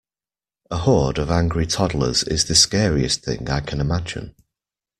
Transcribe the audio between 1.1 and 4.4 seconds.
of angry toddlers is the scariest thing I can imagine.